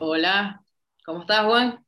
[0.00, 0.60] Hola,
[1.04, 1.84] ¿cómo estás, Juan?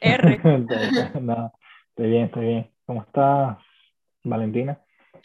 [0.00, 0.40] R.
[1.20, 1.52] No,
[1.90, 2.70] estoy bien, estoy bien.
[2.84, 3.58] ¿Cómo estás,
[4.22, 4.80] Valentina?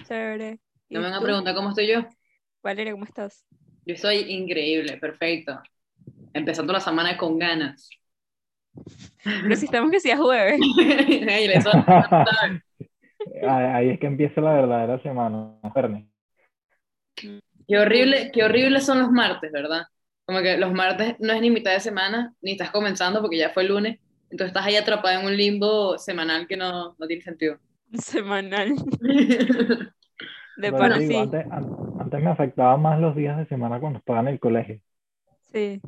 [0.08, 0.60] Chévere.
[0.90, 2.06] ¿Y No me van a preguntar cómo estoy yo.
[2.64, 3.46] Valeria, ¿cómo estás?
[3.86, 5.60] Yo soy increíble, perfecto.
[6.34, 7.90] Empezando la semana con ganas.
[9.24, 10.60] Pero si estamos que sea jueves.
[13.48, 16.11] Ahí es que empieza la verdadera semana, Fernie.
[17.68, 19.84] Qué horrible, qué horrible son los martes, ¿verdad?
[20.26, 23.50] Como que los martes no es ni mitad de semana, ni estás comenzando porque ya
[23.50, 24.00] fue el lunes.
[24.30, 27.58] Entonces estás ahí atrapada en un limbo semanal que no, no tiene sentido.
[27.94, 28.76] Semanal.
[30.58, 31.16] De digo, sí.
[31.16, 34.80] antes, an- antes me afectaba más los días de semana cuando estaba en el colegio.
[35.52, 35.82] Sí.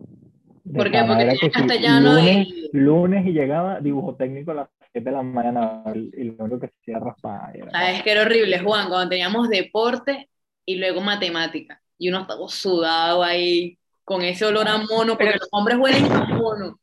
[0.63, 1.03] De ¿Por qué?
[1.05, 5.15] Porque que si castellano lunes, y- lunes y llegaba dibujo técnico a las 7 de
[5.15, 7.55] la mañana y lo único que hacía era raspar.
[7.55, 8.87] era ¿Sabes qué era horrible, Juan?
[8.90, 10.29] Cuando teníamos deporte
[10.66, 11.81] y luego matemática.
[11.98, 16.12] Y uno estaba sudado ahí con ese olor a mono, porque Pero- los hombres huelen
[16.12, 16.79] a mono.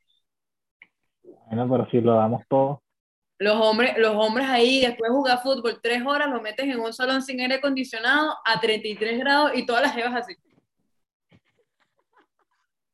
[1.47, 2.83] Bueno, pero si lo damos todo,
[3.43, 6.93] Los hombres, los hombres ahí, después de jugar fútbol tres horas, lo metes en un
[6.93, 10.37] salón sin aire acondicionado a 33 grados y todas las jevas así.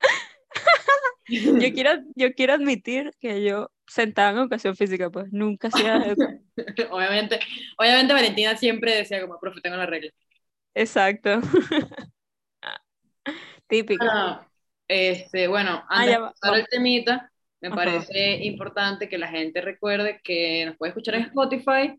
[1.28, 5.96] Yo quiero, yo quiero admitir que yo sentada en educación física, pues nunca hacía
[6.92, 7.40] obviamente,
[7.76, 10.12] obviamente Valentina siempre decía como, profe, tengo la regla.
[10.76, 11.40] Exacto.
[13.68, 14.04] Típico.
[14.08, 14.46] Ah,
[14.88, 17.76] este, bueno, Ah, antes de pasar el temita, me Ajá.
[17.76, 21.98] parece importante que la gente recuerde que nos puede escuchar en Spotify,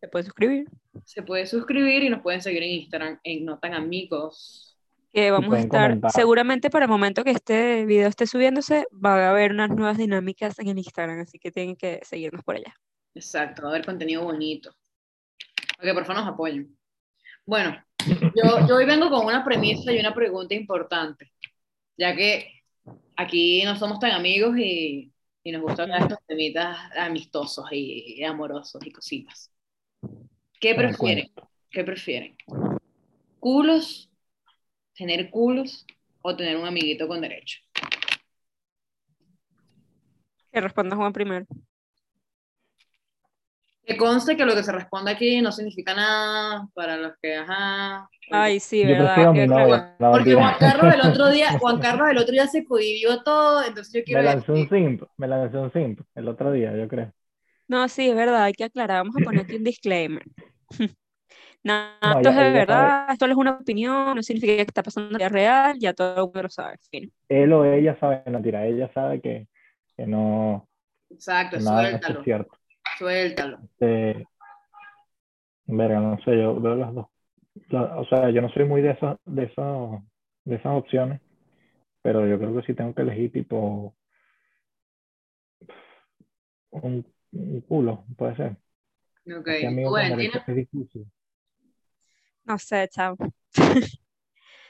[0.00, 0.66] Te puedes suscribir.
[1.04, 4.76] se puede suscribir y nos pueden seguir en Instagram en No Tan Amigos.
[5.12, 6.10] Que vamos a estar, comentar.
[6.12, 10.58] seguramente para el momento que este video esté subiéndose, va a haber unas nuevas dinámicas
[10.58, 12.74] en el Instagram, así que tienen que seguirnos por allá.
[13.14, 14.70] Exacto, va a haber contenido bonito.
[15.76, 16.76] Para que por favor nos apoyen.
[17.46, 21.32] Bueno, yo, yo hoy vengo con una premisa y una pregunta importante,
[21.96, 22.62] ya que
[23.16, 25.12] aquí no somos tan amigos y,
[25.48, 29.50] y nos gusta hablar de estos temitas amistosos y, amorosos y cositas.
[30.60, 31.30] ¿Qué prefieren?
[31.70, 32.36] ¿Qué prefieren?
[33.40, 34.10] ¿Culos?
[34.94, 35.86] ¿Tener culos?
[36.20, 37.60] ¿O tener un amiguito con derecho?
[40.52, 41.46] Que responda Juan primero.
[43.88, 48.08] Que conste que lo que se responde aquí no significa nada para los que, ajá.
[48.30, 49.06] Ay, sí, yo ¿verdad?
[49.06, 49.68] prefiero a Qué mi claro.
[49.68, 49.96] novia.
[49.98, 50.34] no, Porque.
[50.34, 54.00] Juan Carlos el otro día, Juan Carlos el otro día se cohibió todo, entonces yo
[54.00, 57.12] Me quiero lanzó un simp, me lanzó un simp el otro día, yo creo.
[57.66, 58.98] No, sí, es verdad, hay que aclarar.
[59.00, 60.22] Vamos a poner aquí un disclaimer.
[61.64, 65.08] Nada, No, esto es de verdad, esto es una opinión, no significa que está pasando
[65.08, 66.78] en la vida real, ya todo el mundo lo sabe.
[66.90, 67.12] fin.
[67.28, 69.48] Él o ella sabe, no tira, ella sabe que,
[69.96, 70.68] que no,
[71.10, 72.57] exacto, que nada suéltalo, es cierto.
[72.98, 73.58] Suéltalo.
[73.62, 74.26] Este,
[75.66, 77.06] verga, no sé, yo veo las dos.
[77.70, 80.02] La- o sea, yo no soy muy de esas, de esas,
[80.44, 81.20] de esas opciones,
[82.02, 83.96] pero yo creo que sí tengo que elegir tipo
[86.70, 88.56] un, un culo, puede ser.
[89.26, 90.32] Ok, Que ¿y amigo tú, con Valentina?
[90.32, 91.06] derecho es difícil.
[92.46, 93.16] No sé, chao.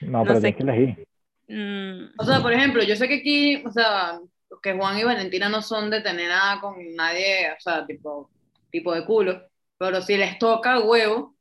[0.01, 0.41] No, No pero sé.
[0.41, 1.07] tienes que elegir.
[1.49, 4.21] Mm, O sea, por ejemplo, yo sé que aquí, o sea,
[4.63, 8.31] que Juan y Valentina no son de tener nada con nadie, o sea, tipo,
[8.71, 9.43] tipo de culo,
[9.79, 11.37] pero si les toca huevo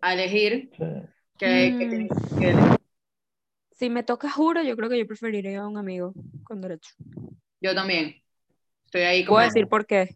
[0.00, 0.84] a elegir, Sí.
[1.38, 2.08] que, que Mm.
[2.38, 2.78] que elegir.
[3.72, 6.90] si me toca, juro, yo creo que yo preferiría a un amigo con derecho.
[7.60, 8.16] yo también.
[8.86, 9.36] Estoy ahí como...
[9.38, 10.14] Voy a decir por qué.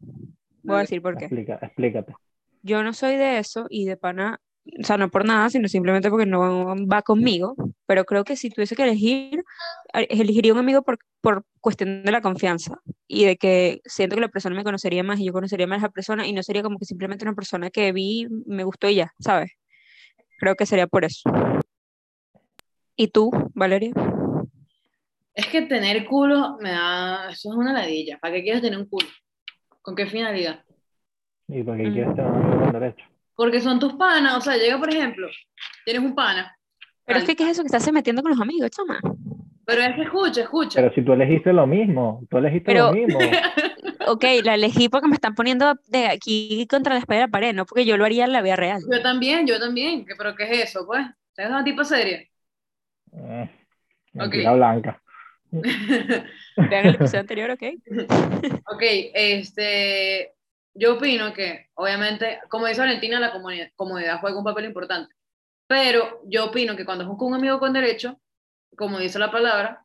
[0.63, 0.83] Voy a Ok.
[0.83, 1.25] decir por qué.
[1.27, 2.15] Explica, explícate.
[2.63, 4.41] Yo no soy de eso y de pana,
[4.81, 7.55] o sea, no por nada, sino simplemente porque no va conmigo,
[7.87, 9.45] pero creo que si tuviese que elegir,
[9.95, 14.23] eh, elegiría un amigo por, por cuestión de la confianza y de que siento que
[14.23, 16.63] la persona me conocería más y yo conocería más a esa persona y no sería
[16.63, 19.53] como que simplemente una persona que vi, me gustó y ya, ¿sabes?
[20.39, 21.31] Creo que sería por eso.
[22.97, 23.93] ¿Y tú, Valeria?
[25.35, 28.19] Es que tener culo me da, eso es una ladilla.
[28.19, 29.07] ¿Para qué quieres tener un culo?
[29.83, 30.65] ¿Con qué finalidad?
[31.49, 31.93] ¿Y por qué Mm.
[31.93, 33.05] quieres tener un amigo con derecho?
[33.37, 35.29] Porque son tus panas, o sea, llega por ejemplo,
[35.85, 36.57] tienes un pana,
[37.05, 38.99] Pero es que, ¿qué es eso que estás metiendo con los amigos, chama?
[39.65, 40.81] pero es que escucha, escucha.
[40.81, 43.19] Pero si tú elegiste lo mismo, tú elegiste Pero- lo mismo.
[44.09, 47.53] Ok, la elegí porque me están poniendo de aquí contra la espalda de la pared,
[47.53, 48.81] no porque yo lo haría en la vida real.
[48.89, 51.05] Yo también, yo también, ¿Qué- pero ¿qué es eso, pues?
[51.33, 52.21] ¿Sabes una tipa seria?
[53.13, 53.51] Eh,
[54.13, 55.03] mentira blanca.
[55.51, 57.63] Vean el episodio anterior, ¿ok?
[58.73, 58.83] Ok,
[59.15, 60.35] este,
[60.79, 65.15] yo opino que, obviamente, como dice Valentina, la comuni- comodidad juega un papel importante,
[65.67, 68.21] pero yo opino que cuando es un amigo con derecho,
[68.77, 69.85] como dice la palabra,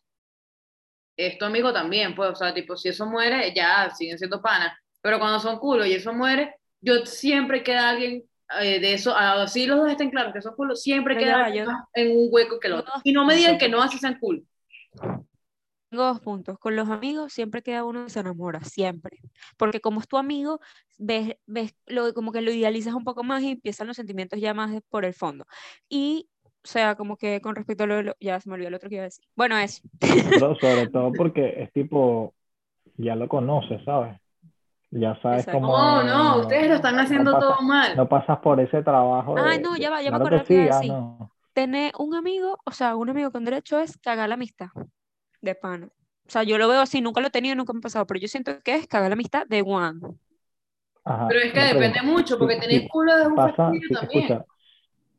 [1.17, 4.77] es tu amigo también, pues, o sea, tipo, si eso muere, ya siguen siendo panas,
[5.01, 8.23] pero cuando son culos y eso muere, yo siempre queda alguien
[8.59, 11.15] eh, de eso, así los dos estén claros que esos culos, siempre
[11.59, 12.93] yo- más en un hueco que el Yo otro.
[13.03, 14.45] Y no me digan que no así sean cool.
[15.91, 16.57] Tengo dos puntos.
[16.57, 19.17] Con los amigos siempre queda uno que se enamora, siempre.
[19.57, 20.61] Porque como es tu amigo,
[20.97, 24.53] ves, ves lo, como que lo idealizas un poco más y empiezan los sentimientos ya
[24.53, 25.45] más por el fondo.
[25.89, 28.77] Y, o sea, como que con respecto a lo, lo- ya se me olvidó lo
[28.77, 29.25] otro que iba a decir.
[29.35, 29.81] Bueno, eso.
[29.99, 32.33] Pero sobre todo porque es tipo,
[32.95, 34.17] ya lo conoces, ¿sabes?
[34.91, 35.59] Ya sabes Exacto.
[35.59, 37.97] cómo No, no, ustedes lo están no haciendo pasa- todo mal.
[37.97, 40.53] No pasas por ese trabajo Ay, de- no, ya va, ya me claro que que
[40.53, 40.91] iba a sí, ah, decir.
[40.93, 41.31] no.
[41.51, 44.67] Tener un amigo, o sea, un amigo con derecho es cagar la amistad
[45.41, 45.87] de pana.
[46.27, 48.19] O sea, yo lo veo así, nunca lo he tenido, nunca me ha pasado, pero
[48.19, 49.99] yo siento que es cagar la amistad de one.
[51.03, 52.03] Ajá, Pero es que depende pregunta.
[52.03, 54.39] mucho, porque Sí, tener sí, culo es un pasa, sí, también.
[54.41, 54.45] escucha,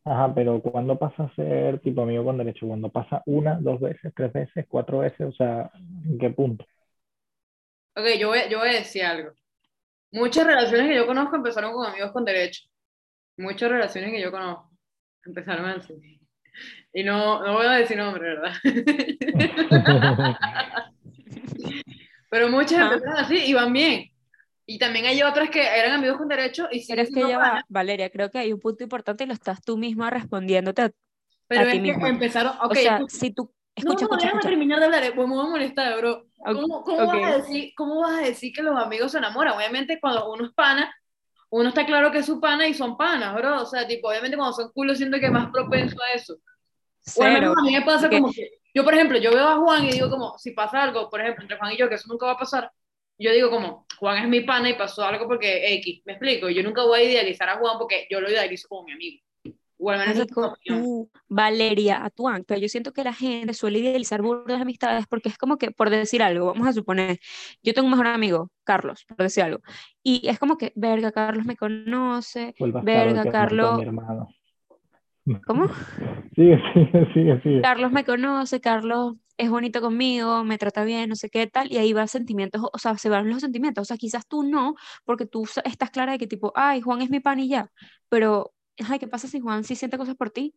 [0.05, 2.67] ajá, pero ¿cuándo pasa a ser tipo amigo con derecho?
[2.69, 5.23] ¿Cuando pasa una, dos veces, tres veces, cuatro veces?
[5.29, 5.71] O sea,
[6.07, 6.65] ¿en qué punto?
[7.97, 9.33] Ok, yo voy, yo voy a decir algo.
[10.13, 12.65] Muchas relaciones que yo conozco empezaron con amigos con derecho.
[13.39, 14.71] Muchas relaciones que yo conozco
[15.27, 16.21] empezaron así.
[16.95, 18.53] Y no, no voy a decir nombre, ¿verdad?
[22.29, 24.11] Pero muchas empezaron así y van bien.
[24.67, 27.39] Y también hay otras que eran amigos con derecho y Pero siguen es que ya
[27.39, 30.91] va, Valeria, creo que hay un punto importante y lo estás tú misma respondiéndote a
[31.49, 32.09] pero a es ti que misma.
[32.09, 35.29] empezaron, ok, o sea, si tú, no, escucha, no, escucha, déjame terminar de hablar, pues
[35.29, 36.27] me voy a molestar, bro.
[36.39, 39.55] Ok, ¿Cómo, cómo vas a decir, ¿Cómo vas a decir que los amigos se enamoran?
[39.57, 40.95] Obviamente cuando uno es pana,
[41.53, 43.61] uno está claro que es su pana y son panas, bro.
[43.61, 46.39] O sea, tipo, obviamente cuando son culos siento que es más propenso a eso.
[47.17, 47.61] O al menos Cero.
[47.61, 50.09] a mí me pasa como que, yo por ejemplo, yo veo a Juan y digo
[50.09, 52.39] como, si pasa algo, por ejemplo, entre Juan y yo, que eso nunca va a
[52.39, 52.71] pasar,
[53.19, 56.63] yo digo como, Juan es mi pana y pasó algo porque X, me explico, yo
[56.63, 59.23] nunca voy a idealizar a Juan porque yo lo idealizo como mi amigo.
[59.85, 63.81] O al menos Marico, tú, Valeria, a tu pero yo siento que la gente suele
[63.81, 67.19] idealizar burdas de amistades porque es como que, por decir algo, vamos a suponer,
[67.65, 69.59] yo tengo un mejor amigo, Carlos, por decir algo,
[70.01, 73.81] y es como que, verga, Carlos me conoce, Vuelvas verga, Carlos.
[75.47, 75.67] ¿cómo?
[76.37, 77.61] Sigue, sigue, sigue, sigue.
[77.61, 81.79] Carlos me conoce, Carlos es bonito conmigo, me trata bien, no sé qué tal, y
[81.79, 85.27] ahí va sentimientos, o sea, se van los sentimientos, o sea, quizás tú no, porque
[85.27, 87.69] tú estás clara de que tipo, ay, Juan es mi pan y ya,
[88.09, 88.53] pero,
[88.89, 90.55] ay, ¿qué pasa si Juan sí siente cosas por ti?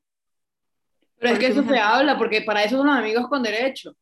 [1.20, 3.96] Pero es que eso se habla, porque para eso son los amigos con derecho.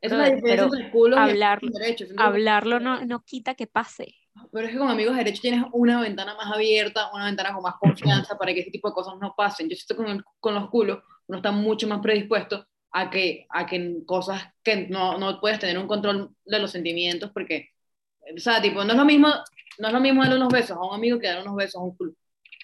[0.00, 0.84] Esa es la diferencia entre y
[1.16, 2.04] amigos hablar- con derecho.
[2.16, 4.14] Hablarlo no, no quita que pase.
[4.52, 7.62] Pero es que con amigos de derecho tienes una ventana más abierta, una ventana con
[7.62, 9.68] más confianza para que ese tipo de cosas no pasen.
[9.68, 13.46] Yo siento que con, el- con los culos uno está mucho más predispuesto a que,
[13.50, 17.70] a que cosas que no, no puedes tener un control de los sentimientos porque,
[18.34, 19.28] o sea, tipo, no es lo mismo,
[19.78, 21.84] no es lo mismo darle unos besos a un amigo que darle unos besos a
[21.84, 22.12] un culo.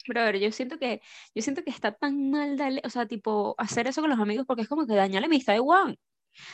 [0.09, 1.01] Brother, yo siento que,
[1.35, 4.47] yo siento que está tan mal darle, o sea, tipo, hacer eso con los amigos
[4.47, 5.93] porque es como que daña la amistad de Juan.
[5.93, 5.97] O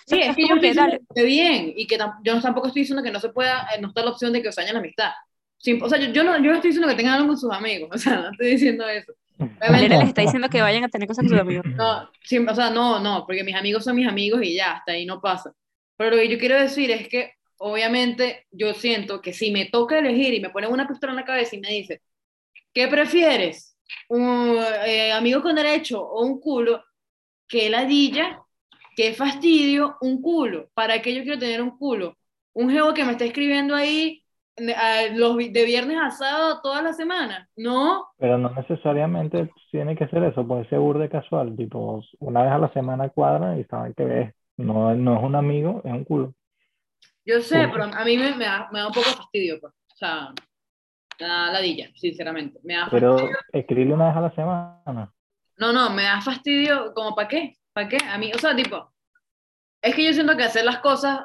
[0.08, 2.18] sea, Sí, es que yo estoy que diciendo dale, que esté bien y que tam-
[2.24, 4.48] yo tampoco estoy diciendo que no se pueda, eh, no está la opción de que
[4.48, 5.10] os dañe la amistad.
[5.58, 7.52] Sí, o sea, yo, yo no, yo no estoy diciendo que tengan algo con sus
[7.52, 9.12] amigos, o sea, no estoy diciendo eso.
[9.60, 11.64] Obviamente, les está diciendo que vayan a tener cosas con sus amigos.
[11.78, 14.92] no, sí, o sea, no, no, porque mis amigos son mis amigos y ya, hasta
[14.92, 15.52] ahí no pasa.
[15.96, 19.98] Pero lo que yo quiero decir es que, obviamente, yo siento que si me toca
[19.98, 22.02] elegir y me ponen una pistola en la cabeza y me dice,
[22.72, 23.76] ¿qué prefieres?
[24.08, 26.82] ¿Un eh, amigo con derecho o un culo?
[27.48, 28.40] ¿Qué ladilla?
[28.96, 29.96] ¿Qué fastidio?
[30.00, 30.68] Un culo.
[30.74, 32.16] ¿Para qué yo quiero tener un culo?
[32.54, 34.22] Un geo que me está escribiendo ahí
[34.56, 37.48] eh, a los de viernes a sábado toda la semana.
[37.56, 42.52] No, Pero no necesariamente tiene que ser eso, puede ser burde casual, tipo una vez
[42.52, 46.04] a la semana cuadra y saben que ves, no, no es un amigo, es un
[46.04, 46.34] culo.
[47.24, 47.72] Yo sé, Punto.
[47.72, 49.72] pero a mí me, me da, me da un poco fastidio, pues.
[49.72, 50.32] O sea,
[51.22, 52.60] me da ladilla, sinceramente.
[52.64, 53.36] Me da Pero fastidio.
[53.52, 55.12] escribirle una vez a la semana.
[55.58, 58.92] No, no, me da fastidio, como para qué, para qué, a mí, o sea, tipo,
[59.80, 61.20] es que yo siento que hacer las cosas,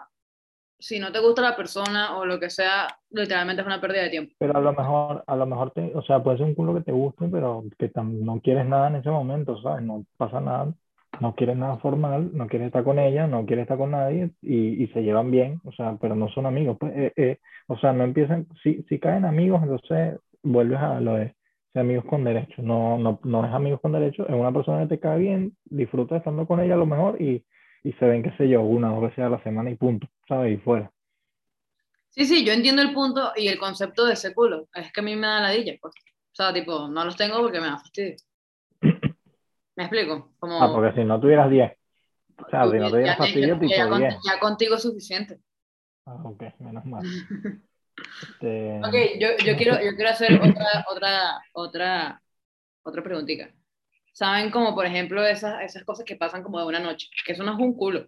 [0.80, 4.10] si no te gusta la persona o lo que sea, literalmente es una pérdida de
[4.10, 4.34] tiempo.
[4.38, 6.82] Pero a lo mejor, a lo mejor te, o sea, puede ser un culo que
[6.82, 9.84] te guste, pero que no quieres nada en ese momento, ¿sabes?
[9.84, 10.74] No pasa nada,
[11.20, 14.84] no quieres nada formal, no quieres estar con ella, no quieres estar con nadie y,
[14.84, 16.78] y se llevan bien, o sea, pero no son amigos.
[16.80, 17.38] Pues, eh, eh,
[17.68, 21.34] o sea, no empiezan, si, si caen amigos, entonces vuelves a lo de
[21.76, 22.62] amigos con derecho.
[22.62, 26.18] No, no, no es amigos con derecho, es una persona que te cae bien, disfruta
[26.18, 27.46] estando con ella a lo mejor y,
[27.84, 30.08] y se ven, qué sé yo, una o dos veces a la semana y punto,
[30.28, 30.54] ¿sabes?
[30.54, 30.92] Y fuera.
[32.10, 35.04] Sí, sí, yo entiendo el punto y el concepto de ese culo, es que a
[35.04, 35.94] mí me da ladilla, pues.
[36.32, 38.16] O sea, tipo, no los tengo porque me da fastidio.
[39.78, 40.34] ¿Me explico?
[40.40, 41.72] Como, Ah, porque si no tuvieras 10.
[42.38, 44.16] O sea, si no tuvieras fastidio, ya- tipo ya con- 10.
[44.26, 45.40] ya contigo es suficiente.
[46.06, 47.04] Ah, ok, menos mal.
[48.22, 52.22] Este, Ok, yo, yo, quiero, yo quiero hacer otra, otra, otra,
[52.84, 53.50] otra preguntita.
[54.14, 57.08] ¿Saben como, por ejemplo, esas, esas cosas que pasan como de una noche?
[57.26, 58.08] Que eso no es un culo.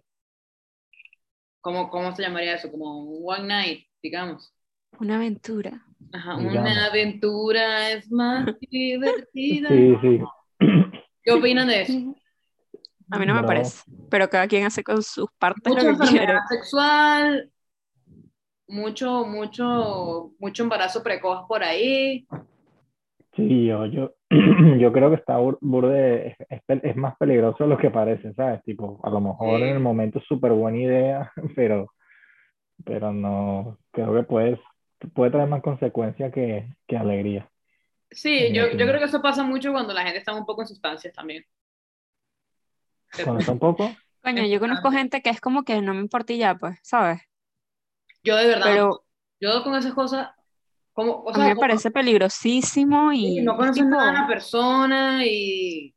[1.60, 2.70] ¿Cómo, cómo se llamaría eso?
[2.70, 4.52] Como un one night, digamos.
[5.00, 5.84] Una aventura.
[6.12, 6.60] Ajá, digamos.
[6.70, 9.68] una aventura es más divertida.
[9.68, 10.20] Sí, sí.
[11.30, 11.92] ¿Qué opinan de eso?
[13.10, 16.06] A mí no me parece, pero cada quien hace con sus partes Mucha lo que
[16.08, 16.34] quiere.
[16.48, 17.50] sexual,
[18.68, 22.26] mucho, mucho, mucho embarazo precoz por ahí.
[23.36, 24.12] Sí, yo, yo,
[24.78, 27.90] yo creo que está bur- burde, es, es pe- es más peligroso de lo que
[27.90, 28.62] parece, ¿sabes?
[28.64, 29.64] Tipo, a lo mejor Sí.
[29.66, 31.86] en el momento es súper buena idea, pero,
[32.84, 34.60] pero no, creo que puede,
[35.14, 37.48] puede traer más consecuencias que, que alegría.
[38.10, 40.68] Sí, yo, yo creo que eso pasa mucho cuando la gente está un poco en
[40.68, 41.44] sustancias también.
[43.24, 43.90] Cuando está un poco,
[44.22, 47.22] Coño, yo conozco gente que es como que no me importa y ya, pues, ¿sabes?
[48.22, 49.04] Yo de verdad, Pero
[49.40, 50.28] yo con esas cosas,
[50.92, 53.88] como, o a sea, mí me como- parece peligrosísimo y y no es conoces tipo,
[53.88, 55.94] nada a la persona y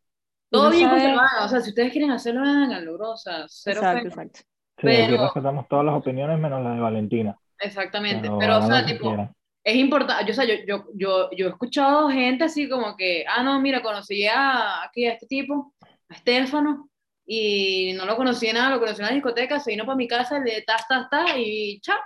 [0.50, 1.43] todo no bien con que sabes- lo hagan.
[1.46, 2.96] O sea, si ustedes quieren hacerlo, háganlo.
[3.12, 4.10] O sea, cero Exacto, pena.
[4.10, 4.39] exacto.
[4.39, 7.38] sí, aquí Pero- respetamos todas las opiniones menos la de Valentina.
[7.60, 8.22] Exactamente.
[8.27, 9.29] Pero Pero, o sea, tipo.
[9.63, 13.25] Es importante, yo, o sea, yo, yo, yo, yo he escuchado gente así como que,
[13.27, 15.74] ah, no, mira, conocí a, aquí a este tipo,
[16.10, 16.89] a Estefano,
[17.25, 20.39] y no lo conocí nada, lo conocí en la discoteca, se vino para mi casa,
[20.39, 21.98] le tas, tas, tas, y chao.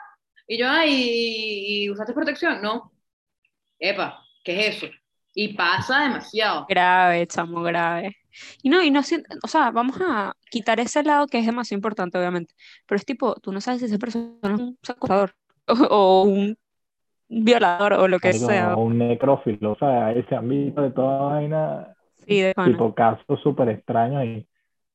[0.48, 2.62] Y yo, ah, ¿y, y usaste protección?
[2.62, 2.92] No.
[3.80, 4.94] Epa, ¿qué es eso?
[5.34, 6.66] Y pasa demasiado.
[6.70, 8.16] Grave, chamo, grave.
[8.62, 9.02] Y no, y no,
[9.44, 12.54] o sea, vamos a quitar ese lado que es demasiado importante, obviamente.
[12.86, 15.36] Pero es tipo, tú no sabes si esa persona es un secuestrador
[15.68, 16.58] o, o un
[17.30, 18.76] violador o lo que sea.
[18.76, 21.94] o un necrófilo, o sea, ese ámbito de toda vaina,
[22.26, 22.72] Sí, de pana.
[22.72, 24.48] tipo casos súper extraños y,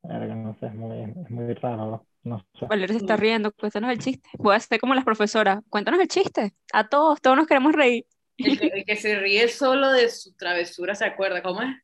[0.03, 2.07] verga, no sé, es muy, es muy raro, ¿no?
[2.25, 2.67] No sé.
[2.67, 4.29] Valeria se está riendo, cuéntanos el chiste.
[4.39, 6.55] Voy a hacer como las profesoras, cuéntanos el chiste.
[6.73, 8.07] A todos, todos nos queremos reír.
[8.39, 11.75] El que, el que se ríe solo de su travesura se acuerda, ¿cómo es?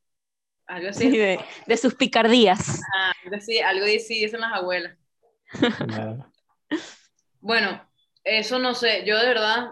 [0.65, 1.09] Algo así.
[1.11, 2.79] Sí, de, de sus picardías.
[2.95, 4.97] Ah, algo así, algo así dicen las abuelas.
[7.41, 7.81] Bueno,
[8.23, 9.69] eso no sé, yo de verdad,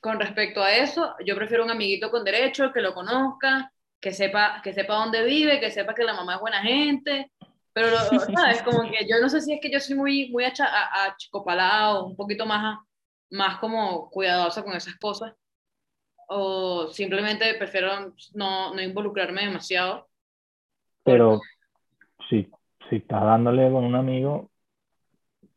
[0.00, 4.60] con respecto a eso, yo prefiero un amiguito con derecho, que lo conozca, que sepa,
[4.62, 7.32] que sepa dónde vive, que sepa que la mamá es buena gente,
[7.72, 7.88] pero,
[8.34, 8.62] ¿sabes?
[8.62, 12.46] Como que yo no sé si es que yo soy muy, muy achicopalado, un poquito
[12.46, 12.78] más,
[13.30, 15.34] más como cuidadosa con esas cosas,
[16.28, 20.08] o simplemente prefiero no, no involucrarme demasiado.
[21.02, 21.40] Pero
[22.28, 22.48] si,
[22.88, 24.50] si estás dándole con un amigo,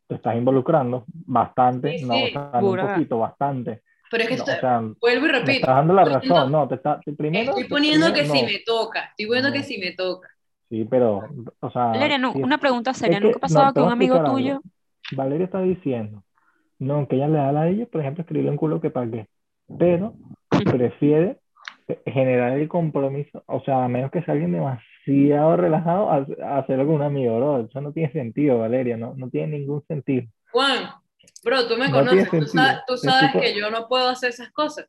[0.07, 2.23] te estás involucrando bastante, Sí, no, sí.
[2.23, 3.83] o sea, no un poquito, bastante.
[4.11, 6.35] Pero es que No, estoy- o sea, vuelvo y repito, estás dando la estoy poniendo-
[6.35, 8.47] razón, no, te está, te- primero, estoy te- poniendo que primero, si no.
[8.51, 9.55] me toca, estoy poniendo No.
[9.55, 10.29] que si me toca.
[10.69, 11.21] Sí, pero,
[11.59, 13.17] o sea, Valeria, no, si una pregunta seria.
[13.17, 14.63] es ¿Nunca que- ha pasado no, te que un amigo tuyo, algo.
[15.13, 16.23] Valeria está diciendo,
[16.79, 19.09] no, que ella le da la a ellos, por ejemplo, escribirle un culo que para
[19.09, 19.27] qué,
[19.79, 20.13] pero
[20.81, 21.37] prefiere
[22.05, 26.85] generar el compromiso, o sea, a menos que sea alguien demasiado relajado, a, a hacerlo
[26.85, 30.27] con un amigo, bro, eso no tiene sentido, Valeria, no, no tiene ningún sentido.
[30.51, 30.89] Juan,
[31.43, 34.51] bro, tú me No conoces, tú sabes, tú sabes que yo no puedo hacer esas
[34.51, 34.87] cosas.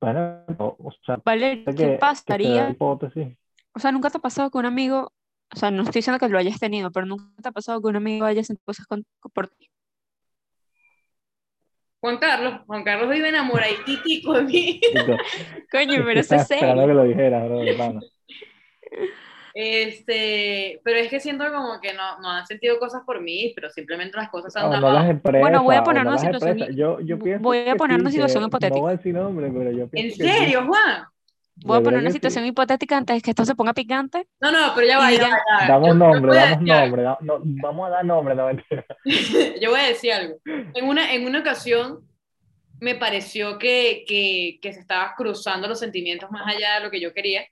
[0.00, 2.76] Bueno, o sea, que, ¿qué que pasaría?
[2.78, 5.12] O sea, ¿nunca te ha pasado que un amigo,
[5.54, 7.88] o sea, no estoy diciendo que lo hayas tenido, pero nunca te ha pasado que
[7.88, 9.70] un amigo haya sentido cosas con- por ti?
[12.00, 14.80] Juan Carlos, Juan Carlos vive enamoraditico de mí.
[15.72, 16.86] Coño, pero eso es serio.
[16.86, 18.00] que lo dijeras, bro, pana.
[19.58, 23.70] Este, pero es que siento como que no, no han sentido cosas por mí, pero
[23.70, 25.18] simplemente las cosas han no dado.
[25.22, 28.16] Bueno, voy a poner no una situación Yo, yo pienso voy a poner una sí,
[28.16, 28.76] situación que hipotética.
[28.76, 30.28] No voy a decir nombre, pero yo ¿En que sí.
[30.28, 31.04] serio, Juan?
[31.64, 32.16] Voy a poner una que sí.
[32.18, 34.28] situación hipotética antes de que esto se ponga picante.
[34.42, 35.66] No, no, pero ya va, ya va, ya va.
[35.68, 37.02] Damos Yo- nombre, damos decir nombre.
[37.02, 38.84] da- no, vamos a dar nombre, no mentira.
[39.62, 40.36] yo voy a decir algo.
[40.44, 42.00] En una, en una ocasión
[42.78, 47.00] me pareció que, que, que se estaba cruzando los sentimientos más allá de lo que
[47.00, 47.46] yo quería.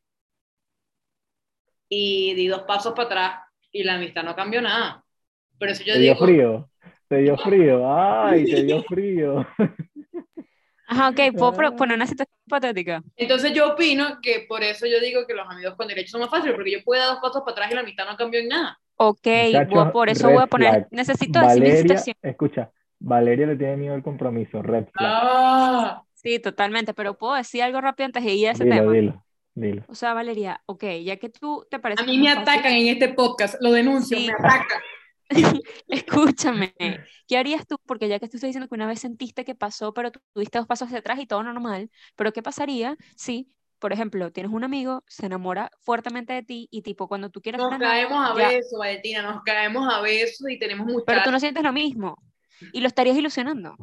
[1.89, 3.41] Y di dos pasos para atrás
[3.73, 5.05] y la amistad no cambió nada.
[5.59, 6.71] Por eso yo Te dio frío.
[7.09, 7.93] Te dio frío.
[7.95, 9.47] Ay, te dio frío.
[10.87, 11.77] Ajá, ok, puedo Ah.
[11.77, 13.03] poner una situación hipotética.
[13.17, 16.31] entonces yo opino que por eso yo digo que los amigos con derechos son más
[16.31, 18.49] fáciles, porque yo puedo dar dos pasos para atrás y la amistad no cambió en
[18.49, 18.79] nada.
[18.97, 20.89] Ok, Muchachos, por eso voy a poner, flag.
[20.91, 22.17] necesito decir mi Valeria, situación.
[22.23, 24.63] escucha, Valeria le tiene miedo al compromiso.
[24.63, 25.13] Red flag.
[25.23, 28.93] Ah, Sí, totalmente, pero puedo decir algo rápido antes de ir a ese Dilo, tema.
[28.93, 29.25] dilo,
[29.55, 29.85] dilo.
[29.89, 32.89] O sea, Valeria, ok, ya que tú te parece a mí me fácil- atacan en
[32.89, 34.27] este podcast, lo denuncio, Sí.
[34.27, 34.81] me atacan.
[35.89, 36.75] Escúchame,
[37.27, 37.77] ¿qué harías tú?
[37.87, 40.59] Porque ya que tú estás diciendo que una vez sentiste que pasó, pero tú tuviste
[40.59, 44.65] dos pasos hacia atrás y todo normal, pero ¿qué pasaría si, por ejemplo, tienes un
[44.65, 48.39] amigo, se enamora fuertemente de ti y tipo cuando tú quieres Nos frenar, caemos a
[48.39, 51.25] ya, besos, Valentina, nos caemos a besos y tenemos pero muchachos.
[51.25, 52.17] tú no sientes lo mismo
[52.73, 53.77] y lo estarías ilusionando?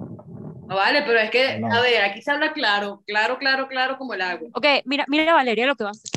[0.71, 1.67] No vale, pero es que, No.
[1.69, 4.47] a ver, aquí se habla claro, claro, claro, claro como el agua.
[4.53, 6.09] Ok, mira, mira Valeria lo que va a hacer.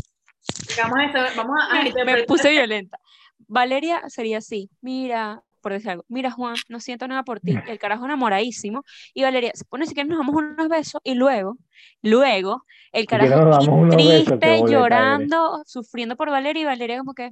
[0.80, 3.00] Vamos a, vamos a, a Me, puse violenta.
[3.49, 7.68] Valeria sería así, mira, por decir algo, mira Juan, no siento nada por ti, y
[7.70, 11.56] el carajo enamoradísimo, y Valeria se pone si quieres nos damos unos besos, y luego,
[12.02, 14.70] luego, el carajo besos, triste, boleta eres.
[14.70, 17.30] llorando, sufriendo por Valeria, y Valeria como que,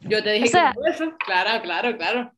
[0.00, 1.16] Yo te dije O sea- que no eso.
[1.24, 2.32] Claro, claro, claro.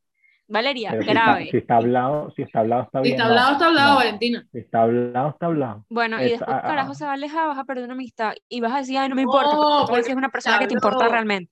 [0.49, 1.49] Valeria, Pero si está, grave.
[1.50, 3.15] si está hablado, si está hablado, está Si bien.
[3.15, 3.97] está no, hablado, está hablado, no.
[3.97, 4.47] Valentina.
[4.53, 5.85] Si está hablado, está hablado.
[5.88, 6.95] Bueno, y Es- después ah, el carajo ah.
[6.95, 9.17] se va a alejar, vas a perder una amistad, y vas a decir, ay, no
[9.17, 11.50] me importa, No, porque porque es una persona que te importa realmente.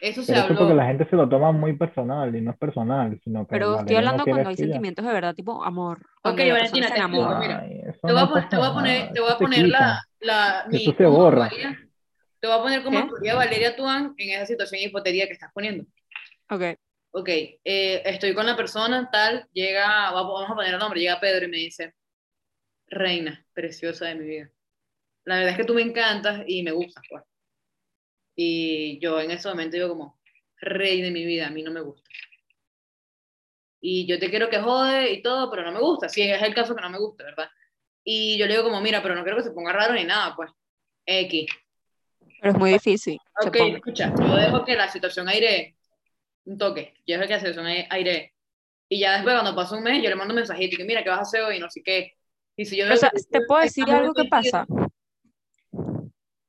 [0.00, 0.58] Eso se Pero eso habló.
[0.60, 3.66] porque la gente se lo toma muy personal y no es personal, sino que Pero
[3.66, 5.98] estoy Valeria hablando cuando hay y sentimientos de verdad, tipo amor.
[6.22, 7.58] Ok, Valentina, te explico, mira.
[7.60, 9.38] Ay, eso Te voy, a no poner, te voy a poner, te voy a eso
[9.40, 11.44] poner la, la, mi, Eso se borra.
[11.46, 11.78] actuaría-
[12.40, 12.96] te voy a poner ¿Qué?
[12.96, 15.84] actuaría Valeria Tuan en esa situación hipotética que estás poniendo.
[16.48, 16.62] Ok,
[17.12, 21.18] Ok, eh, estoy con la persona, tal, llega, va- vamos a poner el nombre, llega
[21.20, 21.94] Pedro y me dice,
[22.86, 24.50] reina, preciosa de mi vida.
[25.24, 27.24] La verdad es que tú me encantas y me gustas, pues.
[28.36, 30.20] Y yo en ese momento digo como,
[30.60, 32.08] rey de mi vida, a mí no me gusta.
[33.82, 36.08] Y yo te quiero que jode y todo, pero no me gusta.
[36.08, 37.48] Si es el caso que no me gusta, ¿verdad?
[38.04, 40.36] Y yo le digo como, mira, pero no quiero que se ponga raro ni nada,
[40.36, 40.50] pues.
[41.06, 41.46] X.
[42.40, 43.18] pero es muy difícil.
[43.44, 45.76] Ok, escucha, yo dejo que la situación aire
[46.50, 48.34] un toque, yo dejo que situación ai- aire
[48.88, 51.02] y ya después cuando pasa un mes yo le mando un mensajito y que mira,
[51.04, 51.58] ¿qué vas a hacer hoy?
[51.60, 52.14] No sé qué.
[52.56, 54.66] Y si yo o sea, que te puedo decir algo que pasa.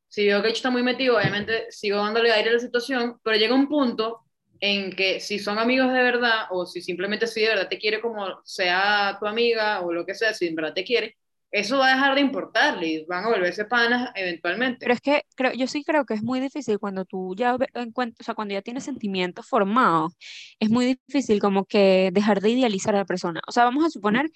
[0.07, 3.55] Si veo que está muy metido, obviamente sigo dándole aire a la situación, pero llega
[3.55, 4.21] un punto
[4.59, 8.01] en que si son amigos de verdad o si simplemente si de verdad te quiere
[8.01, 11.17] como sea tu amiga o lo que sea, si en verdad te quiere,
[11.51, 14.77] eso va a dejar de importarle y van a volverse panas eventualmente.
[14.79, 17.67] Pero es que creo, yo sí creo que es muy difícil cuando tú ya ve-
[17.73, 20.13] encuent- o sea, cuando ya tienes sentimientos formados,
[20.59, 23.41] es muy difícil como que dejar de idealizar a la persona.
[23.47, 24.27] O sea, vamos a suponer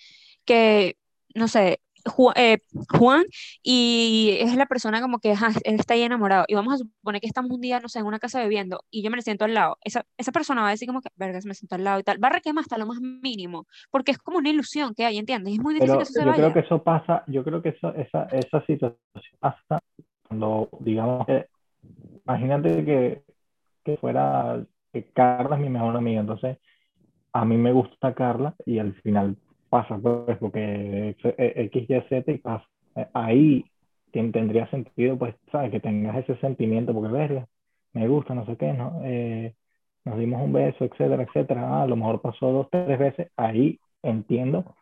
[0.45, 0.97] que,
[1.33, 2.59] no sé, Ju- eh,
[2.89, 3.25] Juan
[3.63, 5.31] y es la persona como que
[5.65, 8.05] él está ahí enamorado y vamos a suponer que estamos un día, no sé, en
[8.05, 9.77] una casa bebiendo y yo me le siento al lado.
[9.83, 12.03] Esa, esa persona va a decir como que, verga, se me siento al lado y
[12.03, 12.23] tal.
[12.23, 15.53] Va a requemar hasta lo más mínimo porque es como una ilusión que hay, ¿entiendes?
[15.55, 16.43] Es muy difícil Pero que eso se yo vaya.
[16.43, 18.99] creo que eso pasa, yo creo que eso, esa, esa situación
[19.39, 19.79] pasa
[20.27, 21.47] cuando, digamos, que,
[22.25, 23.23] imagínate que,
[23.83, 26.57] que fuera, que Carla es mi mejor amiga, entonces
[27.33, 29.37] a mí me gusta Carla y al final
[29.69, 32.65] pasa, pues, porque X, X, Y, Z y pasa.
[32.95, 33.65] Eh, Ahí
[34.11, 35.71] tendría sentido, pues, ¿sabes?
[35.71, 37.47] Que tengas ese sentimiento, porque verga,
[37.93, 39.01] me gusta, no sé qué, ¿no?
[39.03, 39.53] Eh,
[40.05, 41.61] nos dimos un beso, etcétera, etcétera.
[41.67, 44.75] Ah, a lo mejor pasó dos, tres veces, ahí entiendo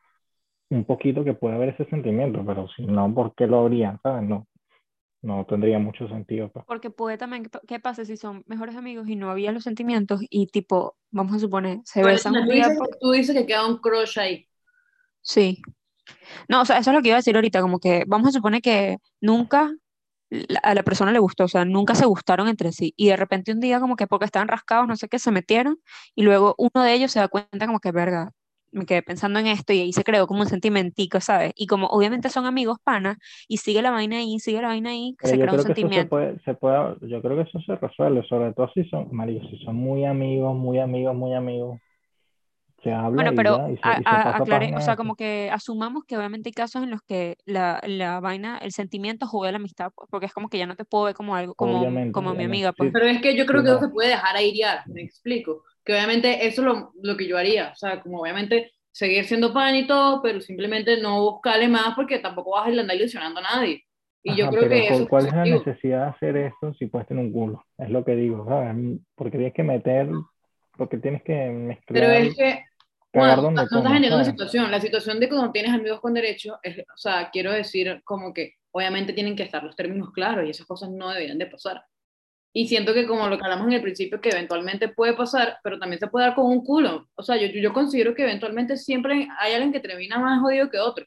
[0.69, 3.99] un poquito que puede haber ese sentimiento, pero si no, ¿por qué lo habrían?
[4.01, 4.27] ¿Sabes?
[4.27, 4.47] No,
[5.21, 6.49] no tendría mucho sentido.
[6.49, 6.65] pues.
[6.67, 10.21] Porque puede también, ¿qué- ¿qué pasa si son mejores amigos y no había los sentimientos
[10.29, 13.35] y tipo, vamos a suponer, se besan Valentina, un tú, día dices, por- tú dices
[13.35, 14.47] que queda un crush ahí.
[15.23, 15.61] Sí.
[16.49, 18.33] No, o sea, eso es lo que iba a decir ahorita, como que vamos a
[18.33, 19.71] suponer que nunca
[20.63, 23.51] a la persona le gustó, o sea, nunca se gustaron entre sí y de repente
[23.53, 25.79] un día como que porque estaban rascados, no sé qué, se metieron
[26.15, 28.31] y luego uno de ellos se da cuenta como que, verga,
[28.71, 31.53] me quedé pensando en esto y ahí se creó como un sentimentico, ¿sabes?
[31.55, 35.17] Y como obviamente son amigos panas y sigue la vaina ahí, sigue la vaina ahí,
[35.21, 36.09] Pero se yo crea un eso se sentimiento.
[36.09, 39.57] puede, se puede, yo creo que eso se resuelve, sobre todo si son, Mario, si
[39.63, 41.79] son muy amigos, muy amigos, muy amigos,
[42.83, 44.95] se habla Bueno, y pero ya, y se, a- y se pasa aclare- o sea,
[44.95, 44.97] eso.
[44.97, 49.27] como que asumamos que obviamente hay casos en los que la, la vaina, el sentimiento
[49.27, 51.53] juega la amistad, pues, porque es como que ya no te puedo ver como algo,
[51.55, 52.77] como, Obviamente, como mi amiga, sí.
[52.77, 52.89] pues.
[52.91, 53.77] Pero es que yo creo Sí, que no.
[53.77, 55.63] eso se puede dejar airear, me explico.
[55.85, 57.71] Que obviamente eso es lo, lo que yo haría.
[57.73, 62.19] O sea, como obviamente seguir siendo pan y todo, pero simplemente no buscarle más porque
[62.19, 63.83] tampoco vas a andar ilusionando a nadie.
[64.23, 65.45] Y yo Ajá, creo pero que ¿cu- eso es ¿cuál es la positivo.
[65.45, 67.65] necesidad de hacer esto si puedes tener un culo?
[67.77, 68.99] Es lo que digo, ¿sabes?
[69.15, 70.07] Porque tienes que meter,
[70.77, 71.33] porque tienes que
[71.91, 72.63] Pero mezclar, es que,
[73.13, 74.27] bueno, donde no estás la ¿sabes?
[74.27, 74.71] situación.
[74.71, 78.55] La situación de cuando tienes amigos con derechos, es, o sea, quiero decir como que
[78.71, 81.83] obviamente tienen que estar los términos claros y esas cosas no deberían de pasar.
[82.55, 85.79] Y siento que como lo que hablamos en el principio, que eventualmente puede pasar, pero
[85.79, 87.07] también se puede dar con un culo.
[87.15, 90.79] O sea, yo, yo considero que eventualmente siempre hay alguien que termina más jodido que
[90.79, 91.05] otro.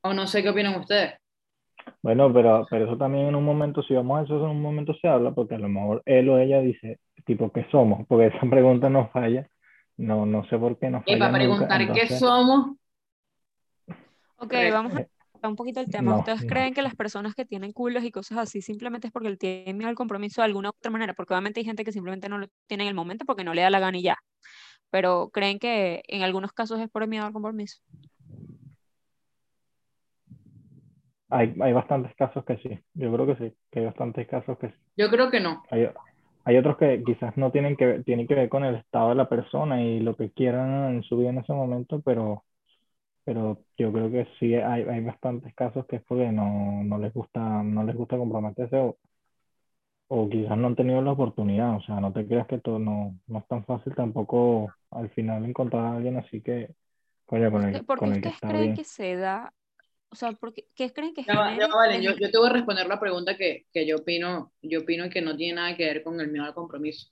[0.00, 1.14] O no sé qué opinan ustedes.
[2.02, 4.94] Bueno, pero, pero eso también en un momento, si vamos a eso, en un momento
[4.94, 8.06] se habla, porque a lo mejor él o ella dice, tipo, ¿qué somos?
[8.06, 9.46] Porque esa pregunta no falla.
[9.96, 11.34] No, no sé por qué no Y para nunca.
[11.34, 12.76] preguntar qué somos,
[14.38, 14.92] Ok, vamos
[15.42, 16.12] a un poquito el tema.
[16.12, 16.48] no, ¿Ustedes no.
[16.48, 19.90] creen que las personas que tienen culos y cosas así simplemente es porque tienen miedo
[19.90, 21.14] al compromiso de alguna u otra manera?
[21.14, 23.62] Porque obviamente hay gente que simplemente no lo tiene en el momento porque no le
[23.62, 24.16] da la gana y ya.
[24.90, 27.78] Pero creen que en algunos casos es por el miedo al compromiso.
[31.30, 32.78] Hay, hay bastantes casos que sí.
[32.94, 34.74] Yo creo que sí, que hay bastantes casos que sí.
[34.96, 35.62] yo creo que no.
[35.70, 35.88] Hay,
[36.44, 39.14] hay otros que quizás no tienen que ver, tienen que ver con el estado de
[39.16, 42.44] la persona y lo que quieran en su vida en ese momento, pero,
[43.24, 47.12] pero yo creo que sí hay, hay bastantes casos que es porque no, no les
[47.14, 48.98] gusta, no les gusta comprometerse o,
[50.08, 53.18] o quizás no han tenido la oportunidad, o sea, no te creas que todo no,
[53.26, 56.74] no es tan fácil tampoco al final encontrar a alguien así que,
[57.26, 58.74] coño, con el, ¿Por qué con el que ustedes está creen bien.
[58.74, 59.52] que se da?
[60.14, 62.30] O sea, ¿por qué, creen que Ya va, ya genere va, Valen, el- yo, yo
[62.30, 65.54] te voy a responder la pregunta que, que yo opino, yo opino que no tiene
[65.54, 67.08] nada que ver con el miedo al compromiso.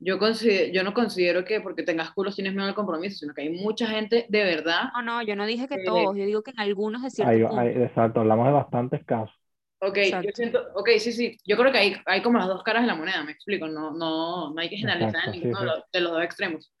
[0.00, 3.42] Yo, consider- yo no considero que porque tengas culos tienes miedo al compromiso, sino que
[3.42, 4.94] hay mucha gente de verdad.
[4.94, 7.36] No, no, yo no dije que Eh, todos, yo digo que en algunos de cierto
[7.36, 9.34] Hay- hay- exacto, hablamos de bastantes casos.
[9.80, 10.32] Ok, yo Exacto.
[10.34, 12.94] siento, ok, sí, sí, yo creo que hay, hay como las dos caras de la
[12.94, 15.66] moneda, me explico, no, no, no hay que generalizar Exacto, en sí, ninguno de sí.
[15.66, 16.72] los, de los dos extremos.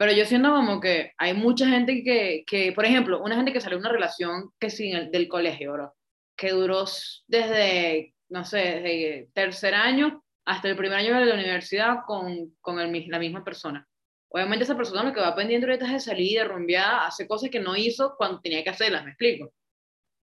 [0.00, 3.60] Pero yo siento como que hay mucha gente que, que, por ejemplo, una gente que
[3.60, 5.94] salió de una relación que sí, el- del colegio, bro,
[6.36, 6.86] que duró
[7.28, 12.80] desde, no sé, desde tercer año hasta el primer año de la universidad con, con
[12.80, 13.86] el, la misma persona.
[14.30, 17.60] Obviamente esa persona lo que va pendiente ahorita es de salir, de hace cosas que
[17.60, 19.52] no hizo cuando tenía que hacerlas, me explico.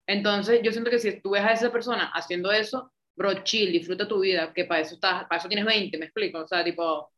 [0.08, 4.08] Entonces, yo siento que si tú ves a esa persona haciendo eso, bro, chill, disfruta
[4.08, 6.40] tu vida, que para eso, estás, para eso tienes 20, me explico.
[6.40, 7.12] O sea, tipo,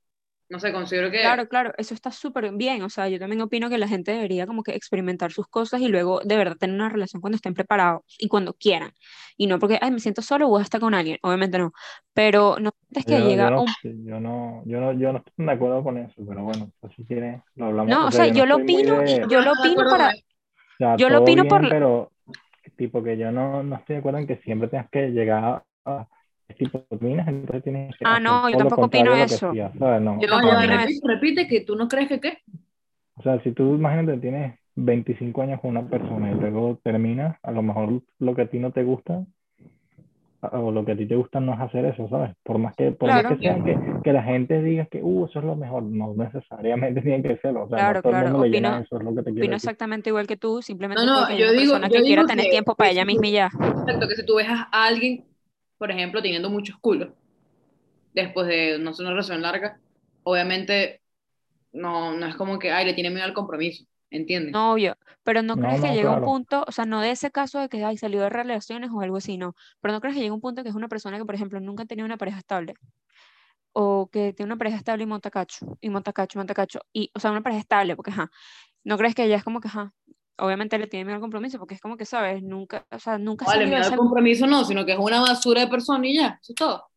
[0.49, 1.21] no sé, considero que...
[1.21, 2.81] Claro, claro, eso está súper bien.
[2.83, 5.88] O sea, yo también opino que la gente debería como que experimentar sus cosas y
[5.88, 8.91] luego de verdad tener una relación cuando estén preparados y cuando quieran.
[9.36, 11.17] Y no porque, ay, me siento solo, voy a estar con alguien.
[11.21, 11.71] Obviamente no.
[12.13, 13.67] Pero no es que Yo, yo llega no, un...
[13.83, 17.03] yo, no, yo, no, yo no estoy de acuerdo con eso, pero bueno, pues si
[17.03, 17.91] quieres, lo hablamos.
[17.91, 20.10] No, o sea, yo lo opino, de- yo lo ¿Estás de opino para...
[20.10, 22.12] O Yo lo opino por pero
[22.77, 26.07] tipo que yo no, no estoy de acuerdo en que siempre tengas que llegar a
[26.55, 29.51] tipo terminas, entonces tienes que Ah, no, yo tampoco opino eso.
[29.53, 31.07] No, Yo tampoco opino repite, eso.
[31.07, 32.38] repite que tú no crees que qué.
[33.15, 37.51] O sea, si tú imagínate tienes 25 años con una persona y luego terminas, a
[37.51, 39.25] lo mejor lo que a ti no te gusta
[40.39, 42.31] o lo que a ti te gusta no es hacer eso, ¿sabes?
[42.43, 43.38] Por más que, por más Claro.
[43.38, 47.01] que sea que, que la gente diga que, uh, eso es lo mejor, no necesariamente
[47.01, 48.97] tiene que serlo, o sea, Claro, no todo el claro, mundo le llena opino- eso,
[48.97, 49.55] es lo que te quiero Opino decir.
[49.55, 52.03] exactamente igual que tú, simplemente No, no, porque hay yo una digo- persona yo que
[52.03, 53.45] quiera tener que- tiempo para ella misma y ya.
[53.47, 55.25] Exacto, que si tú ves a alguien,
[55.77, 57.09] por ejemplo, teniendo muchos culos,
[58.13, 59.79] después de, no sé, una relación larga,
[60.23, 61.01] obviamente
[61.73, 64.53] no, no es como que, ay, le tiene miedo al compromiso, ¿entiendes?
[64.53, 66.23] No, obvio, pero no No, crees que no, llega un claro.
[66.23, 69.17] punto, o sea, no de ese caso de que ay, salió de relaciones o algo
[69.17, 71.35] así, no, pero no crees que llega un punto que es una persona que, por
[71.35, 72.73] ejemplo, nunca ha tenido una pareja estable,
[73.73, 77.11] o que tiene una pareja estable y monta cacho, y monta cacho, monta cacho, y,
[77.13, 78.31] o sea, una pareja estable, porque, ajá,
[78.83, 79.93] no crees que ella es como que, ajá,
[80.38, 82.43] obviamente le tiene miedo al compromiso, porque es como que, ¿sabes?
[82.43, 85.62] Nunca, o sea, nunca ha Vale, miedo al compromiso no, sino que es una basura
[85.62, 86.88] de persona y ya, eso es todo.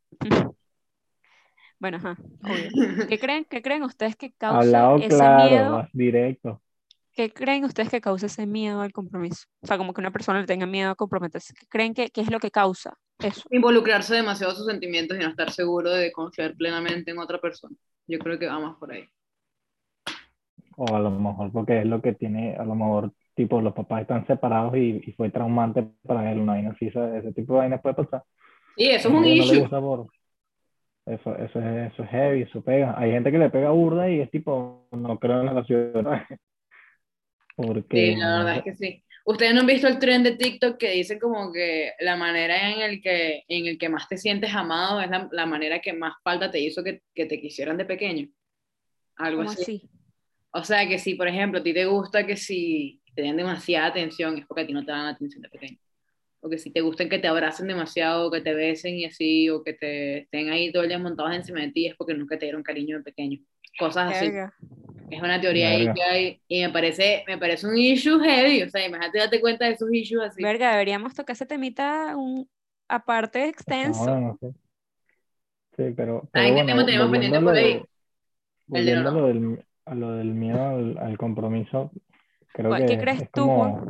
[1.78, 2.72] Bueno, ajá, obvio.
[3.08, 5.70] ¿Qué creen, qué creen ustedes que causa Hablado ese claro, miedo?
[5.70, 6.62] más directo.
[7.12, 9.46] ¿Qué creen ustedes que causa ese miedo al compromiso?
[9.62, 11.54] O sea, como que una persona le tenga miedo a comprometerse.
[11.58, 13.42] ¿Qué creen que, que es lo que causa eso?
[13.50, 17.74] Involucrarse demasiado en sus sentimientos y no estar seguro de confiar plenamente en otra persona.
[18.06, 19.08] Yo creo que va más por ahí.
[20.76, 24.02] O a lo mejor porque es lo que tiene, a lo mejor, tipo, los papás
[24.02, 27.80] están separados y, y fue traumante para él, una vaina así, ese, tipo de vainas
[27.80, 28.22] puede pasar.
[28.76, 29.68] Sí, eso es un no issue.
[31.06, 32.94] Eso, eso, es, eso es heavy, eso pega.
[32.96, 35.92] Hay gente que le pega burda y es tipo, no creo en la relación.
[37.56, 39.04] Porque, Sí, la verdad es que sí.
[39.24, 42.80] Ustedes no han visto el tren de TikTok que dice como que la manera en
[42.80, 46.14] el que, en el que más te sientes amado es la, la manera que más
[46.22, 48.28] falta te hizo que, que te quisieran de pequeño.
[49.16, 49.62] Algo ¿Cómo así.
[49.62, 49.90] así?
[50.52, 53.86] O sea, que si, por ejemplo, a ti te gusta que si te den demasiada
[53.88, 55.78] atención, es porque a ti no te dan atención de pequeño.
[56.40, 59.62] O que si te gustan que te abracen demasiado, que te besen y así, o
[59.64, 62.46] que te estén ahí todo el día montados encima de ti, es porque nunca te
[62.46, 63.40] dieron cariño de pequeño.
[63.78, 64.26] Cosas así.
[64.26, 64.52] Verga.
[65.10, 68.62] Es una teoría ahí que hay, y me parece, me parece un issue heavy.
[68.62, 70.42] O sea, imagínate darte cuenta de esos issues así.
[70.42, 72.48] Verga, deberíamos tocar ese temita un,
[72.88, 74.10] aparte extenso.
[74.12, 74.54] Ah, bueno, sí.
[75.76, 77.74] Sí, pero, ¿Saben pero qué bueno, tema tenemos pendiente por ahí?
[77.74, 77.88] de-
[78.72, 79.20] El de volviendo a no.
[79.20, 81.92] lo del, a lo del miedo al, al compromiso,
[82.52, 83.80] creo ¿Cuál- que ¿Qué crees es tú, como,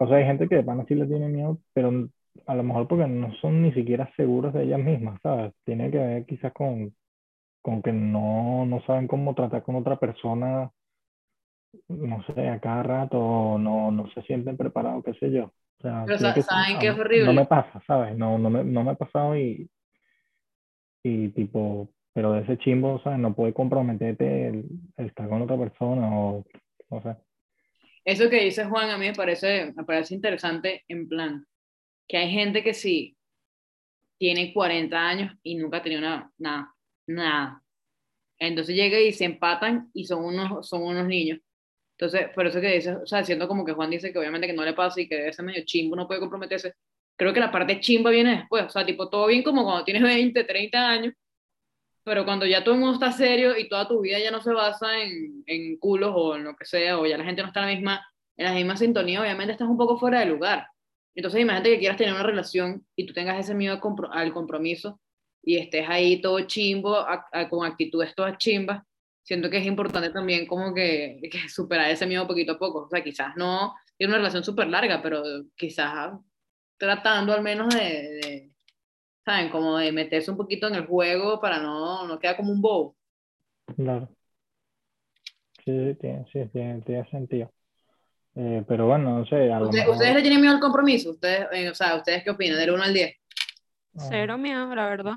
[0.00, 2.08] o sea, hay gente que de pana sí le tiene miedo, pero
[2.46, 5.52] a lo mejor porque no son ni siquiera seguros de ellas mismas, ¿sabes?
[5.64, 6.94] Tiene que ver quizás con,
[7.62, 10.70] con que no, no saben cómo tratar con otra persona,
[11.88, 15.44] no sé, a cada rato, o no, no se sienten preparados, qué sé yo.
[15.78, 17.26] O sea, Pero sa- que- ¿saben qué es horrible?
[17.26, 18.16] No me pasa, ¿sabes?
[18.16, 19.68] No, no me, no me ha pasado y,
[21.02, 23.18] y tipo, pero de ese chimbo, ¿sabes?
[23.18, 24.64] No puede comprometerte el,
[24.96, 26.44] el estar con otra persona o,
[28.04, 31.46] Eso que dice Juan a mí me parece, me parece interesante en plan,
[32.06, 33.16] que hay gente que sí
[34.18, 36.74] tiene 40 años y nunca ha tenido nada, nada,
[37.06, 37.62] nada.
[38.38, 41.40] Entonces llega y se empatan y son unos, son unos niños.
[41.96, 44.52] Entonces, por eso que dice, o sea, siendo como que Juan dice que obviamente que
[44.52, 46.74] no le pasa y que debe ser medio chimbo, no puede comprometerse.
[47.16, 50.02] Creo que la parte chimba viene después, o sea, tipo, todo bien como cuando tienes
[50.02, 51.14] 20, 30 años,
[52.04, 54.52] pero cuando ya todo el mundo está serio y toda tu vida ya no se
[54.52, 57.60] basa en, en culos o en lo que sea, o ya la gente no está
[57.60, 60.66] en la misma, en la misma sintonía, obviamente estás un poco fuera de lugar.
[61.16, 63.80] Entonces, imagínate que quieras tener una relación y tú tengas ese miedo
[64.12, 65.00] al compromiso
[65.42, 68.82] y estés ahí todo chimbo, a- a- con actitudes todas chimbas.
[69.22, 72.80] Siento que es importante también como que, que superar ese miedo poquito a poco.
[72.84, 75.22] O sea, quizás no tiene una relación súper larga, pero
[75.56, 76.12] quizás
[76.76, 78.50] tratando al menos de, de,
[79.24, 79.50] ¿saben?
[79.50, 82.96] Como de meterse un poquito en el juego para no, no quedar como un bobo.
[83.76, 84.08] Claro.
[85.64, 87.50] Sí, sí, tiene, sí, tiene, tiene sentido.
[88.36, 91.10] Eh, pero bueno, no sé, a lo ¿Ustedes, mejor, ¿ustedes le tienen miedo al compromiso?
[91.10, 92.58] ¿Ustedes, eh, o sea, ¿ustedes qué opinan?
[92.58, 93.16] Del 1 al 10.
[93.96, 95.14] ah, Cero miedo, la verdad.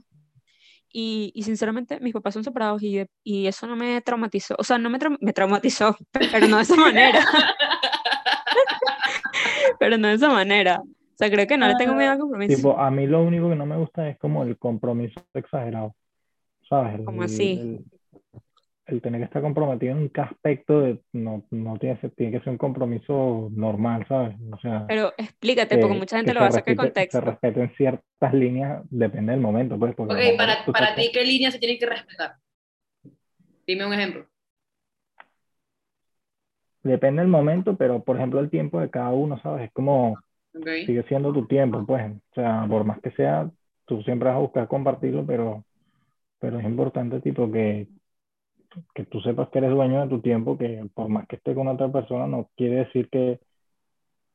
[0.89, 4.56] Y, y sinceramente, mis papás son separados y, y eso no me traumatizó.
[4.58, 7.26] O sea, no me, trau- me traumatizó, pero no de esa manera.
[9.80, 10.82] pero no de esa manera.
[11.17, 12.58] O sea, creo que no le tengo miedo al compromiso.
[12.58, 15.95] tipo, a mí lo único que no me gusta es como el compromiso exagerado,
[16.69, 16.99] ¿sabes?
[17.06, 17.60] ¿Cómo El- así?
[17.60, 17.86] El,
[18.86, 22.39] el tener que estar comprometido en qué aspecto de, no, no tiene, que- tiene que
[22.43, 24.36] ser un compromiso normal, ¿sabes?
[24.51, 27.17] O sea, Pero explícate, porque que, mucha gente lo va a sacar de respete- se
[27.17, 27.25] contexto.
[27.32, 31.60] respeten ciertas líneas, depende del momento, pues, porque Ok, para, para ti, ¿qué línea se
[31.60, 32.36] tiene que respetar?
[33.67, 34.27] Dime un ejemplo.
[36.84, 39.67] depende del momento, pero por ejemplo el tiempo de cada uno, ¿sabes?
[39.67, 40.17] Es como,
[40.58, 40.67] Ok.
[40.86, 43.50] sigue siendo tu tiempo, pues, o sea, por más que sea,
[43.86, 45.65] tú siempre vas a buscar compartirlo, pero,
[46.39, 47.88] pero es importante, tipo, que,
[48.93, 51.67] que tú sepas que eres dueño de tu tiempo, que por más que esté con
[51.67, 53.39] otra persona, no quiere decir que,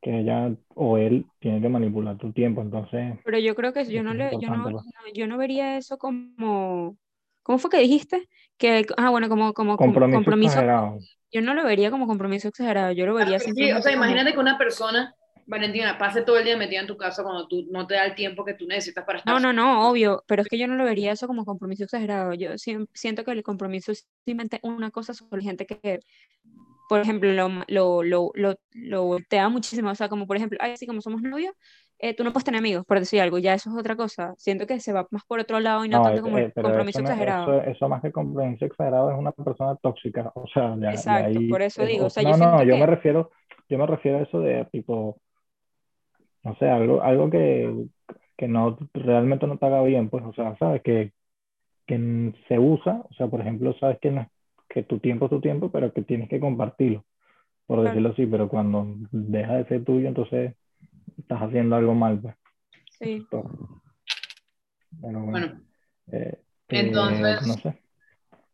[0.01, 4.03] que ella o él tiene que manipular tu tiempo, entonces, Pero yo creo que yo
[4.03, 4.75] no le, yo no, pues.
[4.75, 4.83] no,
[5.15, 6.97] yo no vería eso como,
[7.43, 8.29] ¿cómo fue que dijiste?
[8.59, 10.99] Que, ah, bueno, como, como com- Compromiso compromiso, exagerado.
[11.33, 14.33] yo no lo vería como compromiso exagerado, yo lo vería Sí, o sea, como, imagínate
[14.33, 15.15] que una persona,
[15.47, 18.15] Valentina, pase todo el día metida en tu casa cuando tú no te da el
[18.15, 20.75] tiempo que tú necesitas para estar no, no, no, obvio, pero es que yo no
[20.77, 25.15] lo vería eso como compromiso exagerado, yo siento que el compromiso es simplemente una cosa
[25.15, 26.01] sobre gente que,
[26.89, 30.77] por ejemplo, lo, lo, lo, lo, lo voltea muchísimo, o sea, como por ejemplo, ay,
[30.77, 31.55] sí, como somos novios,
[31.99, 34.67] eh, tú no puedes tener amigos, por decir algo, ya eso es otra cosa, siento
[34.67, 37.01] que se va más por otro lado y no No, tanto como el eh, compromiso
[37.01, 37.47] eso, no- exagerado.
[37.55, 41.27] eso, eso más que compromiso exagerado es una persona tóxica, o sea, ya, ya Exacto,
[41.27, 43.31] ahí, por eso es digo, o sea, yo no, no, siento yo me refiero,
[43.69, 45.21] yo me refiero a eso de tipo,
[46.45, 47.87] no sé, algo, algo que,
[48.37, 51.13] que no, realmente no te haga bien, pues, o sea, sabes, que,
[51.87, 54.29] que se usa, o sea, por ejemplo, sabes que, no,
[54.69, 57.05] que tu tiempo es tu tiempo, pero que tienes que compartirlo,
[57.67, 60.55] por claro, decirlo así, pero cuando deja de ser tuyo, entonces
[61.19, 62.35] estás haciendo algo mal, pues,
[62.99, 63.27] sí.
[63.31, 63.51] pero,
[65.01, 65.61] pero bueno, Bueno,
[66.13, 67.83] eh, que, entonces, no sé.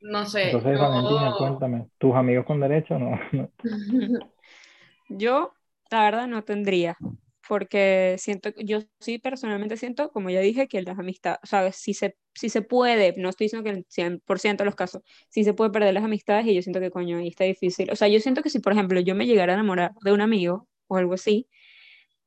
[0.02, 1.38] no sé, Entonces, Valentina, yo...
[1.38, 3.18] cuéntame, ¿tus amigos con derecho no?
[5.10, 5.54] Yo,
[5.90, 6.98] la verdad, no tendría,
[7.48, 11.94] porque siento, yo sí personalmente siento, como ya dije, que las amistades, o sea, si
[11.94, 15.44] se, si se puede, no estoy diciendo que en el 100% de los casos, si
[15.44, 17.90] se puede perder las amistades y yo siento que, coño, ahí está difícil.
[17.90, 20.20] O sea, yo siento que si, por ejemplo, yo me llegara a enamorar de un
[20.20, 21.48] amigo o algo así,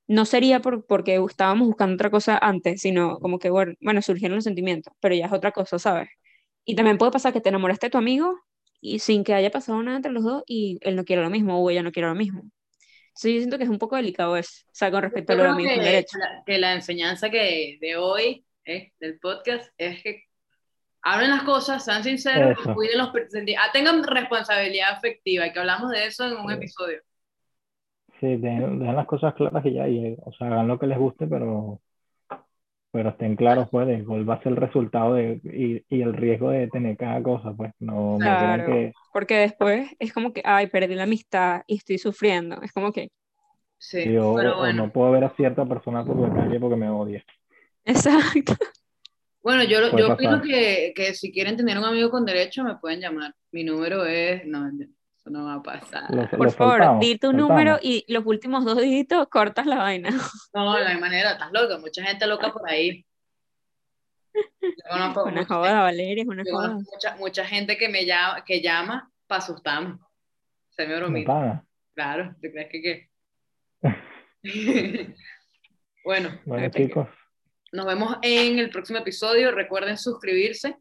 [0.07, 4.35] no sería por, porque estábamos buscando otra cosa antes, sino como que, bueno, bueno, surgieron
[4.35, 6.09] los sentimientos, pero ya es otra cosa, ¿sabes?
[6.65, 8.35] Y también puede pasar que te enamoraste de tu amigo
[8.81, 11.59] y sin que haya pasado nada entre los dos y él no quiere lo mismo
[11.63, 12.43] o ella no quiere lo mismo.
[13.21, 15.43] Sí, yo siento que es un poco delicado eso, o sea, con respecto a lo
[15.53, 16.17] con que derecho.
[16.17, 20.23] la, que la enseñanza que de hoy eh, del podcast es que
[21.03, 22.73] hablen las cosas, sean sinceros, Eso.
[22.73, 26.55] cuiden los ah, tengan responsabilidad afectiva, y que hablamos de eso en un Sí.
[26.55, 26.99] episodio.
[28.19, 30.87] Sí, dejen, dejen las cosas claras y ya, y, eh, o sea, hagan lo que
[30.87, 31.79] les guste, pero,
[32.91, 36.13] pero estén claros, pues, de cuál va a ser el resultado de, y, y el
[36.13, 40.31] riesgo de tener cada cosa, pues, no, no crean Claro, que, porque después es como
[40.33, 42.61] que, ay, perdí la amistad y estoy sufriendo.
[42.61, 43.09] Es como que,
[43.99, 44.81] Sí, sí, o, pero bueno.
[44.81, 47.23] no puedo ver a cierta persona por la calle porque me odia.
[47.85, 48.55] exacto.
[49.43, 52.77] Bueno, yo, Puede yo opino que, que si quieren tener un amigo con derecho, me
[52.77, 53.33] pueden llamar.
[53.51, 54.45] Mi número es.
[54.45, 54.69] No,
[55.21, 56.09] eso no va a pasar.
[56.13, 57.81] Lo, Por lo favor, soltamos, di tu número soltamos.
[57.83, 60.09] y los últimos dos dígitos cortas la vaina.
[60.53, 61.77] No, no hay manera, estás loca.
[61.77, 63.05] Mucha gente loca por ahí.
[64.33, 66.73] Yo conozco Una mucha, joda, Valeria, es una yo joda.
[66.73, 69.97] mucha, mucha gente que me llama, que llama para asustarme.
[70.69, 71.63] Se me bromita.
[71.93, 73.09] Claro, ¿te crees que qué?
[76.05, 77.07] bueno, Bueno, chicos,
[77.73, 79.51] nos vemos en el próximo episodio.
[79.51, 80.75] Recuerden suscribirse.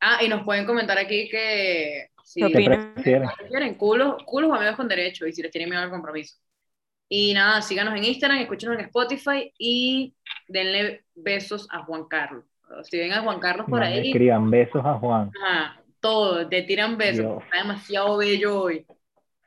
[0.00, 3.28] Ah, y nos pueden comentar aquí que si ¿Qué prefieren?
[3.48, 6.36] quieren culos, culos o amigos con derecho y si les tienen miedo al compromiso.
[7.08, 10.14] Y nada, síganos en Instagram, escúchenos en Spotify y
[10.46, 12.44] denle besos a Juan Carlos.
[12.84, 15.36] Si ven a Juan Carlos por Mande, ahí, escriban besos a Juan.
[15.42, 17.26] ajá, todo, te tiran besos.
[17.26, 17.42] Dios.
[17.44, 18.86] Está demasiado bello hoy.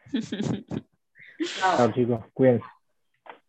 [1.54, 1.78] Chao.
[1.78, 2.73] Chao, chicos, cuídense.